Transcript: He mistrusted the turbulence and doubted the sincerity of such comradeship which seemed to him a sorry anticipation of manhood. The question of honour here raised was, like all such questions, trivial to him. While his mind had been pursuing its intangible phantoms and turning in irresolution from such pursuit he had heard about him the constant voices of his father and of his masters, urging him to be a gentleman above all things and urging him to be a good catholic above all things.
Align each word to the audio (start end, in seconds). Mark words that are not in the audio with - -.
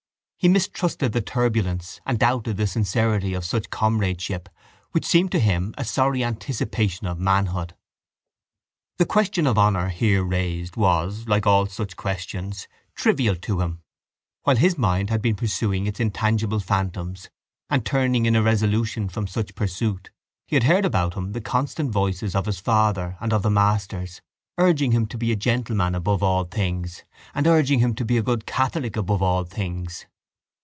He 0.43 0.49
mistrusted 0.49 1.11
the 1.11 1.21
turbulence 1.21 2.01
and 2.03 2.17
doubted 2.17 2.57
the 2.57 2.65
sincerity 2.65 3.35
of 3.35 3.45
such 3.45 3.69
comradeship 3.69 4.49
which 4.91 5.05
seemed 5.05 5.31
to 5.33 5.39
him 5.39 5.75
a 5.77 5.85
sorry 5.85 6.23
anticipation 6.23 7.05
of 7.05 7.19
manhood. 7.19 7.75
The 8.97 9.05
question 9.05 9.45
of 9.45 9.59
honour 9.59 9.89
here 9.89 10.23
raised 10.23 10.75
was, 10.77 11.27
like 11.27 11.45
all 11.45 11.67
such 11.67 11.95
questions, 11.95 12.67
trivial 12.95 13.35
to 13.35 13.61
him. 13.61 13.83
While 14.41 14.55
his 14.55 14.79
mind 14.79 15.11
had 15.11 15.21
been 15.21 15.35
pursuing 15.35 15.85
its 15.85 15.99
intangible 15.99 16.59
phantoms 16.59 17.29
and 17.69 17.85
turning 17.85 18.25
in 18.25 18.35
irresolution 18.35 19.09
from 19.09 19.27
such 19.27 19.53
pursuit 19.53 20.09
he 20.47 20.55
had 20.55 20.63
heard 20.63 20.85
about 20.85 21.13
him 21.13 21.33
the 21.33 21.41
constant 21.41 21.91
voices 21.91 22.33
of 22.33 22.47
his 22.47 22.57
father 22.59 23.15
and 23.19 23.31
of 23.31 23.43
his 23.43 23.51
masters, 23.51 24.23
urging 24.57 24.91
him 24.91 25.05
to 25.05 25.19
be 25.19 25.31
a 25.31 25.35
gentleman 25.35 25.93
above 25.93 26.23
all 26.23 26.45
things 26.45 27.03
and 27.35 27.45
urging 27.45 27.77
him 27.77 27.93
to 27.93 28.03
be 28.03 28.17
a 28.17 28.23
good 28.23 28.47
catholic 28.47 28.97
above 28.97 29.21
all 29.21 29.43
things. 29.43 30.07